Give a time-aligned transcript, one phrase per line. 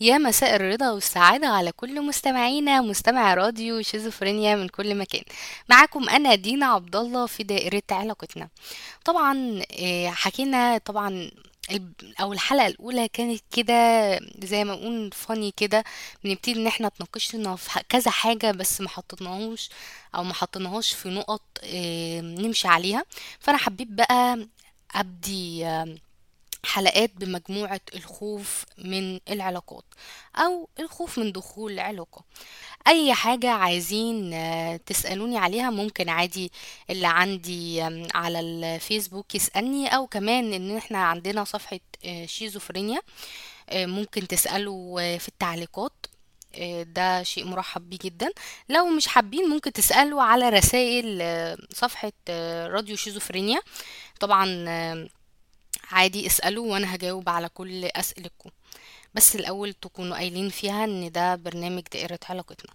[0.00, 5.22] يا مساء الرضا والسعادة على كل مستمعينا مستمع راديو شيزوفرينيا من كل مكان.
[5.68, 8.48] معاكم أنا دينا عبد الله في دائرة علاقتنا.
[9.04, 11.30] طبعا آه، حكينا طبعا
[12.20, 13.74] أو الحلقة الأولى كانت كده
[14.44, 15.84] زي ما نقول فاني كده
[16.24, 19.68] بنبتدي إن إحنا اتناقشنا في كذا حاجة بس ما حطيناهوش
[20.14, 23.04] أو ما حطيناهاش في نقط آه، نمشي عليها.
[23.40, 24.46] فأنا حبيت بقى
[24.94, 25.66] أبدي
[26.64, 29.84] حلقات بمجموعة الخوف من العلاقات
[30.36, 32.24] أو الخوف من دخول علاقة
[32.86, 36.52] أي حاجة عايزين آه، تسألوني عليها ممكن عادي
[36.90, 37.82] اللي عندي
[38.14, 43.00] على الفيسبوك يسألني أو كمان إن إحنا عندنا صفحة آه، شيزوفرينيا
[43.70, 46.06] آه، ممكن تسألوا في التعليقات.
[46.82, 48.30] ده شيء مرحب بيه جدا.
[48.68, 51.22] لو مش حابين ممكن تسألوا على رسائل
[51.74, 52.12] صفحة
[52.66, 53.60] راديو شيزوفرينيا.
[54.20, 54.46] طبعا
[55.90, 58.50] عادي اسألوا وأنا هجاوب على كل اسئلتكم
[59.14, 62.72] بس الأول تكونوا قايلين فيها إن ده برنامج دائرة علاقتنا.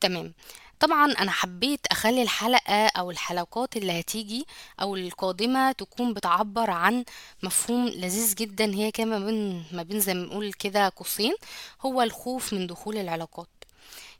[0.00, 0.34] تمام.
[0.80, 4.46] طبعا أنا حبيت أخلي الحلقة أو الحلقات اللي هتيجي
[4.80, 7.04] أو القادمة تكون بتعبر عن
[7.42, 8.74] مفهوم لذيذ جدا.
[8.74, 11.34] هي كما بين ما بين زي ما بنقول كده قوسين.
[11.82, 13.48] هو الخوف من دخول العلاقات.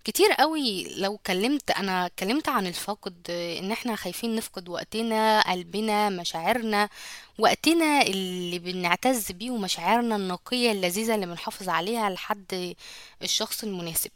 [0.04, 6.88] كتير قوي لو كلمت أنا كلمت عن الفقد إن إحنا خايفين نفقد وقتنا قلبنا مشاعرنا
[7.38, 12.74] وقتنا اللي بنعتز بيه ومشاعرنا النقية اللذيذة اللي بنحافظ عليها لحد
[13.22, 14.10] الشخص المناسب.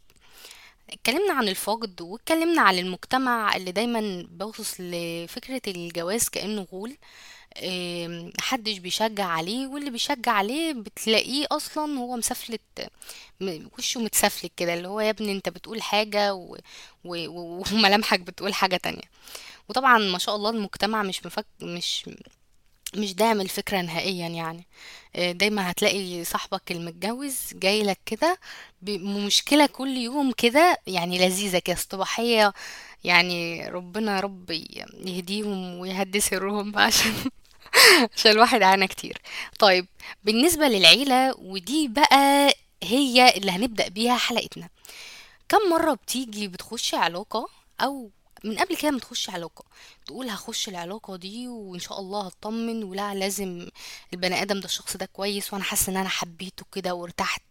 [0.89, 6.97] اتكلمنا عن الفقد واتكلمنا عن المجتمع اللي دايما باصص لفكرة الجواز كأنه غول.
[8.39, 12.61] محدش بيشجع عليه واللي بيشجع عليه بتلاقيه أصلا هو مسفلت
[13.77, 16.57] وشه متسفلت كده اللي هو يا ابني أنت بتقول حاجة و...
[17.05, 19.01] وملامحك بتقول حاجة تانية.
[19.69, 21.45] وطبعا ما شاء الله المجتمع مش مفك...
[21.61, 22.09] مش
[22.95, 24.67] مش داعم الفكرة نهائيا يعني.
[25.15, 28.39] آه، دايما هتلاقي صاحبك المتجوز جاي لك كده
[28.81, 32.53] بمشكلة كل يوم كده يعني لذيذة كده اصطباحية
[33.03, 34.51] يعني ربنا يا رب
[35.05, 37.13] يهديهم ويهدي سرهم عشان
[38.15, 39.21] عشان الواحد عانى كتير.
[39.59, 39.87] طيب
[40.23, 44.69] بالنسبة للعيلة ودي بقى هي اللي هنبدأ بيها حلقتنا.
[45.49, 47.49] كم مرة بتيجي بتخش علاقة
[47.81, 48.11] أو
[48.43, 49.65] من قبل كده ما تخش علاقة
[50.05, 53.67] تقول هخش العلاقة دي وإن شاء الله هطمن ولا لازم
[54.13, 57.41] البني آدم ده الشخص ده كويس وأنا حاسة إن أنا حبيته كده وارتحت؟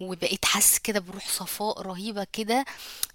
[0.00, 2.64] وبقيت حاسة كده بروح صفاء رهيبة كده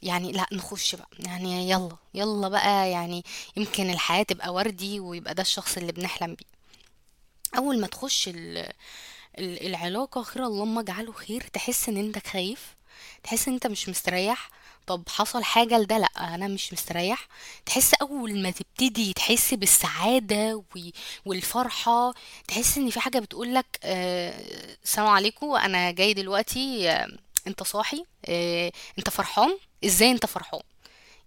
[0.04, 1.10] يعني لأ نخش بقى.
[1.20, 3.24] يعني يلا يلا بقى يعني
[3.58, 6.46] يمكن الحياة تبقى وردي ويبقى ده الشخص اللي بنحلم بيه.
[7.58, 8.58] أول ما تخش ال-
[9.40, 12.76] ال- العلاقة خير اللهم اجعله خير تحس إن أنت خايف
[13.24, 14.50] تحس إن أنت مش مستريح
[14.90, 17.28] طب حصل حاجة لده لأ أنا مش مستريح.
[17.66, 20.90] تحس أول ما تبتدي تحس بالسعادة و-
[21.26, 22.14] والفرحة
[22.48, 24.34] تحس إن في حاجة بتقولك آه،
[24.84, 27.08] السلام عليكم أنا جاي دلوقتي آه،
[27.48, 30.62] أنت صاحي آه، أنت فرحان؟ إزاي أنت فرحان؟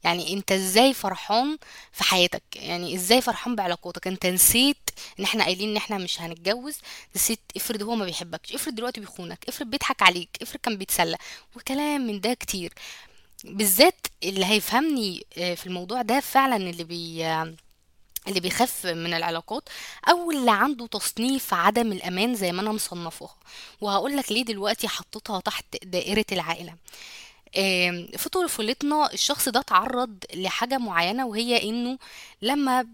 [0.05, 1.59] يعني أنت إزاي فرحان
[1.93, 4.91] في حياتك؟ يعني إزاي فرحان بعلاقاتك؟ أنت نسيت
[5.21, 6.79] إن إحنا قايلين إن إحنا مش هنتجوز
[7.17, 11.17] نسيت افرض هو ما بيحبكش افرض دلوقتي بيخونك افرض بيضحك عليك افرض كان بيتسلى
[11.57, 12.73] وكلام من ده كتير.
[13.45, 17.27] بالذات اللي هيفهمني آه، في الموضوع ده فعلا اللي بي
[18.29, 19.69] اللي بيخاف من العلاقات
[20.09, 23.37] أو اللي عنده تصنيف عدم الأمان زي ما أنا مصنفاها
[23.81, 26.75] وهقول لك ليه دلوقتي حطيتها تحت دائرة العائلة.
[28.17, 31.99] في طفولتنا الشخص ده اتعرض لحاجة معينة وهي إنه
[32.43, 32.87] لما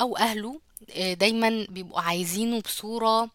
[0.00, 3.30] أو أهله آه، دايما بيبقوا عايزينه بصورة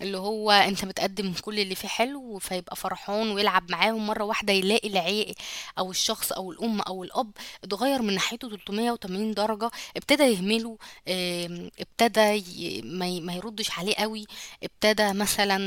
[0.00, 4.88] اللي هو أنت بتقدم كل اللي فيه حلو فيبقى فرحان ويلعب معاهم مرة واحدة يلاقي
[4.88, 5.34] العيق
[5.78, 7.30] أو الشخص أو الأم أو الأب
[7.64, 10.78] اتغير من ناحيته 380 درجة ابتدى يهمله
[11.80, 12.42] ابتدى
[13.20, 14.26] ما يردش عليه قوي
[14.62, 15.60] ابتدى مثلا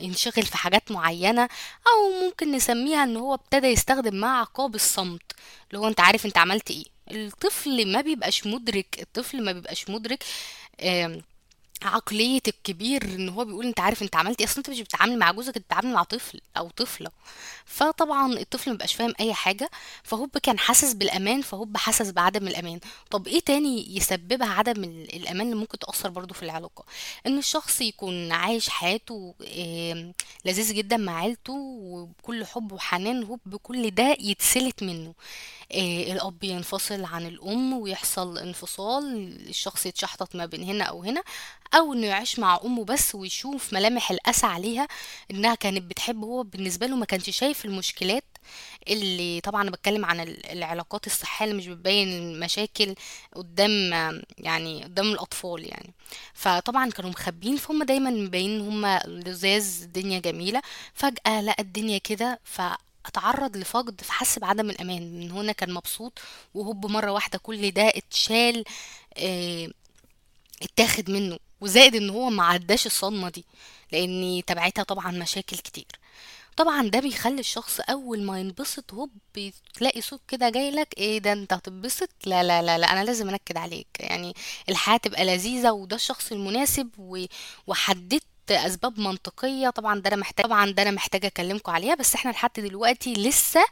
[0.00, 1.42] ينشغل في حاجات معينة
[1.86, 5.32] أو ممكن نسميها إن هو ابتدى يستخدم معاه عقاب الصمت
[5.70, 6.84] اللي هو أنت عارف أنت عملت إيه.
[7.10, 10.24] الطفل ما بيبقاش مدرك الطفل ما بيبقاش مدرك
[10.82, 11.22] آم،
[11.82, 15.32] عقلية الكبير إن هو بيقول أنت عارف أنت عملت إيه؟ أصلا أنت مش بتتعامل مع
[15.32, 17.10] جوزك أنت بتتعامل مع طفل أو طفلة.
[17.66, 19.70] فطبعا الطفل مبقاش فاهم أي حاجة
[20.02, 22.80] فهوب كان حاسس بالأمان فهوب حاسس بعدم الأمان.
[23.10, 26.84] طب إيه تاني يسببها عدم ال- الأمان اللي ممكن تأثر برضو في العلاقة؟
[27.26, 29.34] إن الشخص يكون عايش حياته
[30.44, 35.14] لذيذ جدا مع عيلته وبكل حب وحنان هوب كل ده يتسلت منه.
[35.72, 39.04] آه، الأب ينفصل عن الأم ويحصل انفصال
[39.48, 41.22] الشخص يتشحطط ما بين هنا أو هنا.
[41.74, 44.88] أو إنه يعيش مع أمه بس ويشوف ملامح الأسى عليها
[45.30, 46.26] إنها كانت بتحبه.
[46.26, 48.24] هو بالنسبة له ما كانش شايف المشكلات
[48.88, 52.94] اللي طبعا أنا بتكلم عن ال- العلاقات الصحية اللي مش بتبين المشاكل
[53.34, 53.72] قدام
[54.38, 55.94] يعني قدام الأطفال يعني.
[56.34, 60.62] فطبعا كانوا مخبين فهم دايما مبينين هم لزاز الدنيا جميلة.
[60.94, 65.20] فجأة لقى الدنيا كده فتعرض لفقد فحس بعدم الأمان.
[65.20, 66.18] من هنا كان مبسوط
[66.54, 68.64] وهوب مرة واحدة كل ده اتشال
[69.16, 69.68] آه،
[70.62, 71.38] اتاخد منه.
[71.64, 73.44] وزائد إن هو ما عداش الصدمة دي
[73.92, 75.86] لأن تبعتها طبعا مشاكل كتير.
[76.56, 81.32] طبعا ده بيخلي الشخص أول ما ينبسط هوب بتلاقي صوت كده جاي لك إيه ده
[81.32, 83.86] أنت هتنبسط لا لا لا لا أنا لازم أنكد عليك.
[84.00, 84.34] يعني
[84.68, 86.90] الحياة تبقى لذيذة وده الشخص المناسب.
[87.66, 89.70] وحددت أسباب منطقية.
[89.70, 93.64] طبعا ده أنا محتاج طبعا ده أنا محتاجة اكلمكم عليها بس إحنا لحد دلوقتي لسه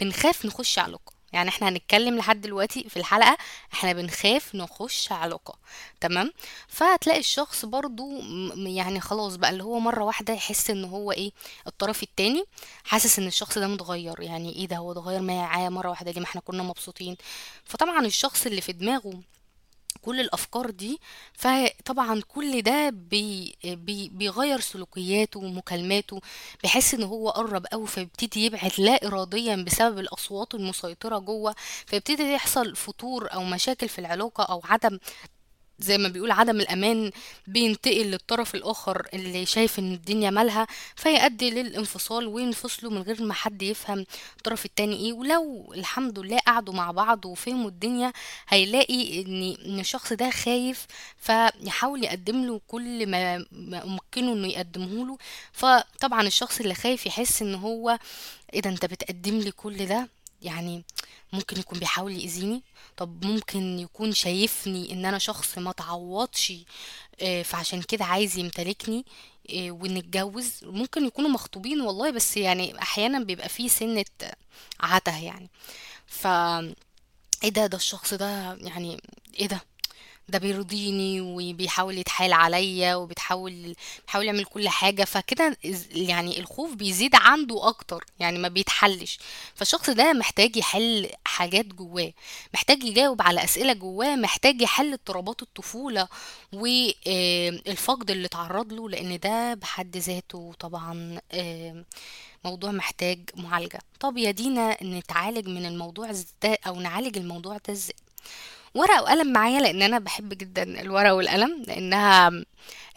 [0.00, 1.17] بنخاف نخش علاقة.
[1.32, 3.36] يعني إحنا هنتكلم لحد دلوقتي في الحلقة
[3.72, 5.58] إحنا بنخاف نخش علاقة
[6.00, 6.32] تمام؟
[6.68, 8.10] فتلاقي الشخص برضو
[8.56, 11.32] يعني خلاص بقى اللي هو مرة واحدة يحس إن هو إيه
[11.66, 12.44] الطرف التاني
[12.84, 16.26] حاسس إن الشخص ده متغير يعني إيه ده هو اتغير معايا مرة واحدة ليه ما
[16.26, 17.16] إحنا كنا مبسوطين؟
[17.64, 19.20] فطبعا الشخص اللي في دماغه
[20.02, 21.00] كل الأفكار دي
[21.34, 26.20] فطبعا كل ده بي بي بيغير سلوكياته ومكالماته
[26.62, 31.54] بيحس إن هو قرب قوي فيبتدي يبعد لا اراديا بسبب الأصوات المسيطرة جوه
[31.86, 34.98] فيبتدي يحصل فتور أو مشاكل في العلاقة أو عدم
[35.80, 37.10] زي ما بيقول عدم الأمان
[37.46, 40.66] بينتقل للطرف الآخر اللي شايف إن الدنيا مالها
[40.96, 45.12] فيؤدي للانفصال وينفصلوا من غير ما حد يفهم الطرف التاني إيه.
[45.12, 48.12] ولو الحمد لله قعدوا مع بعض وفهموا الدنيا
[48.48, 50.86] هيلاقي إن إن الشخص ده خايف
[51.18, 53.34] فيحاول يقدم له كل ما
[53.84, 55.18] يمكنه إنه يقدمه له.
[55.52, 57.98] فطبعا الشخص اللي خايف يحس إن هو
[58.54, 60.08] إيه ده أنت بتقدم لي كل ده؟
[60.42, 60.82] يعني
[61.32, 62.62] ممكن يكون بيحاول يأذيني.
[62.96, 66.52] طب ممكن يكون شايفني إن أنا شخص ما تعوضش
[67.20, 69.04] آه، فعشان كده عايز يمتلكني
[69.50, 74.04] آه، ونتجوز ممكن يكونوا مخطوبين والله بس يعني أحيانا بيبقى فيه سنة
[74.80, 75.50] عته يعني.
[76.06, 76.26] ف
[77.44, 79.00] إيه ده ده الشخص ده يعني
[79.40, 79.60] إيه ده؟
[80.28, 83.74] ده بيرضيني وبيحاول يتحايل عليا وبيتحاول
[84.06, 85.56] بيحاول يعمل كل حاجة فكده
[85.90, 89.18] يعني الخوف بيزيد عنده أكتر يعني ما بيتحلش.
[89.54, 92.12] فالشخص ده محتاج يحل حاجات جواه
[92.54, 96.08] محتاج يجاوب على أسئلة جواه محتاج يحل اضطرابات الطفولة
[96.52, 101.20] والفقد اللي تعرض له لأن ده بحد ذاته طبعا
[102.44, 103.78] موضوع محتاج معالجة.
[104.00, 106.10] طب يا دينا نتعالج من الموضوع
[106.42, 107.94] ده أو نعالج الموضوع ده إزاي؟
[108.74, 112.30] ورقة وقلم معايا لأن أنا بحب جدا الورقة والقلم لأنها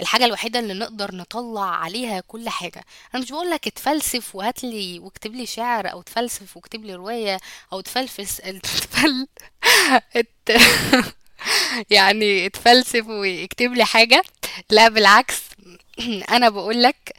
[0.02, 2.84] الحاجة الوحيدة اللي نقدر نطلع عليها كل حاجة.
[3.16, 7.40] أنا مش بقولك اتفلسف وهاتلي واكتب لي شعر أو تفلسف واكتب لي رواية
[7.74, 9.28] أو تفلفس تفل
[10.16, 10.28] ات...
[11.90, 14.24] يعني اتفلسف واكتب لي حاجة.
[14.70, 15.42] لا بالعكس.
[16.36, 17.14] أنا بقولك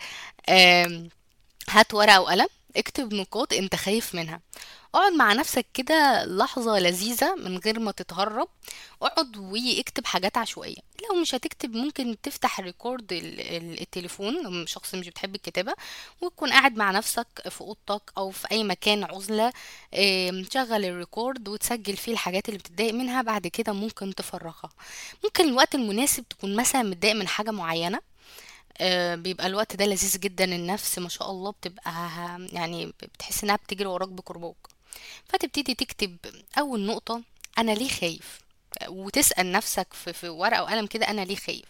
[1.70, 2.46] هات ورقة وقلم.
[2.76, 4.40] اكتب نقاط انت خايف منها.
[4.94, 8.48] اقعد مع نفسك كده لحظة لذيذة من غير ما تتهرب
[9.02, 10.76] اقعد واكتب حاجات عشوائية.
[11.10, 15.74] لو مش هتكتب ممكن تفتح record ال- ال- التليفون لو شخص مش بتحب الكتابة
[16.20, 19.52] وتكون قاعد مع نفسك في أوضتك أو في أي مكان عزلة
[20.50, 24.70] تشغل ال record وتسجل فيه الحاجات اللي بتضايق منها بعد كده ممكن تفرغها.
[25.24, 28.00] ممكن الوقت المناسب تكون مثلا متضايق من حاجة معينة
[28.78, 30.44] آه، بيبقى الوقت ده لذيذ جدا.
[30.44, 31.92] النفس ما شاء الله بتبقى
[32.52, 34.54] يعني بتحس إنها بتجري وراك بكرباج
[35.28, 36.16] فتبتدي تكتب
[36.58, 37.22] أول نقطة
[37.58, 38.40] أنا ليه خايف؟
[38.88, 41.64] وتسأل نفسك في, ورقة وقلم كده أنا ليه خايف؟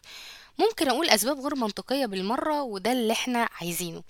[0.58, 4.02] ممكن أقول أسباب غير منطقية بالمرة وده اللي إحنا عايزينه.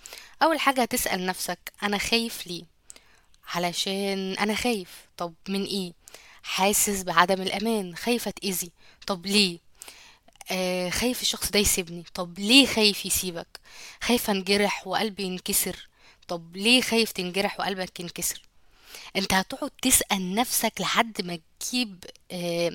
[0.42, 2.62] أول حاجة تسأل نفسك أنا خايف ليه؟
[3.54, 4.88] علشان أنا خايف.
[5.16, 5.92] طب من إيه؟
[6.42, 7.96] حاسس بعدم الأمان.
[7.96, 8.70] خايفة اتأذي
[9.06, 9.58] طب ليه؟
[10.50, 12.04] آه خايف الشخص ده يسيبني.
[12.14, 13.60] طب ليه خايف يسيبك؟
[14.02, 15.88] خايف انجرح وقلبي ينكسر.
[16.28, 18.42] طب ليه خايف تنجرح وقلبك ينكسر؟
[19.16, 22.72] انت هتقعد تسأل نفسك لحد ما تجيب آه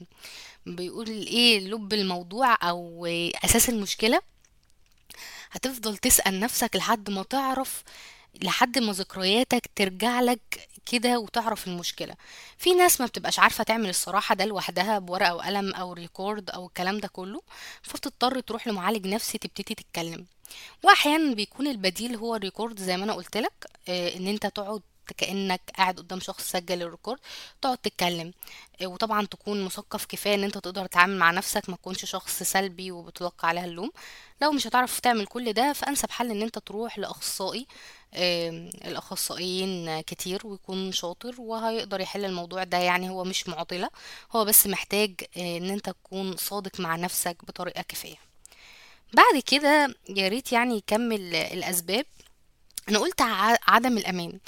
[0.65, 3.05] بيقول إيه لب الموضوع أو
[3.45, 4.21] أساس المشكلة؟
[5.51, 7.83] هتفضل تسأل نفسك لحد ما تعرف
[8.43, 12.15] لحد ما ذكرياتك ترجع لك كده وتعرف المشكلة.
[12.57, 16.97] في ناس ما بتبقاش عارفة تعمل الصراحة ده لوحدها بورقة وقلم أو ريكورد أو الكلام
[16.99, 17.41] ده كله
[17.81, 20.25] فبتضطر تروح لمعالج نفسي تبتدي تتكلم.
[20.83, 23.53] واحيانا بيكون البديل هو ال record زي ما أنا قلت لك
[23.89, 24.81] إن أنت تقعد
[25.13, 27.19] كأنك قاعد قدام شخص سجل ال record
[27.61, 28.33] تقعد تتكلم.
[28.81, 32.91] آه، وطبعا تكون مثقف كفاية إن أنت تقدر تتعامل مع نفسك ما تكونش شخص سلبي
[32.91, 33.91] وبتلقى عليها اللوم.
[34.41, 37.67] لو مش هتعرف تعمل كل ده فأنسب حل إن أنت تروح لأخصائي
[38.13, 42.77] آم، الأخصائيين كتير ويكون شاطر وهيقدر يحل الموضوع ده.
[42.77, 43.89] يعني هو مش معضلة
[44.31, 48.15] هو بس محتاج آه، إن أنت تكون صادق مع نفسك بطريقة كفاية.
[49.13, 52.05] بعد كده يا ريت يعني يكمل الأسباب.
[52.89, 53.21] أنا قلت
[53.67, 54.39] عدم الأمان.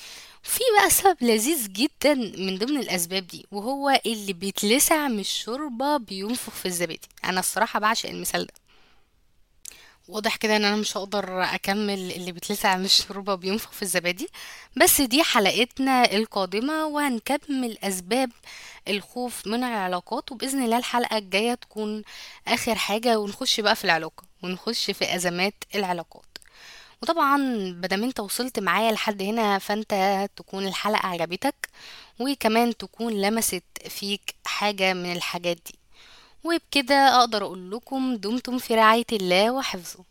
[0.43, 6.53] في بقى سبب لذيذ جدا من ضمن الأسباب دي وهو اللي بيتلسع من الشوربة بينفخ
[6.53, 7.07] في الزبادي.
[7.23, 8.53] أنا الصراحة بعشق المثال ده.
[10.07, 14.27] واضح كده إن أنا مش هقدر أكمل اللي بيتلسع من الشوربة بينفخ في الزبادي
[14.77, 18.31] بس دي حلقتنا القادمة وهنكمل أسباب
[18.87, 22.03] الخوف من العلاقات وبإذن الله الحلقة الجاية تكون
[22.47, 26.28] آخر حاجة ونخش بقى في العلاقة ونخش في أزمات العلاقات.
[27.01, 27.37] وطبعا
[27.81, 29.93] مادام أنت وصلت معايا لحد هنا فأنت
[30.35, 31.69] تكون الحلقة عجبتك
[32.19, 35.79] وكمان تكون لمست فيك حاجة من الحاجات دي.
[36.43, 40.08] وبكده أقدر أقول لكم دمتم في رعاية الله وحفظه.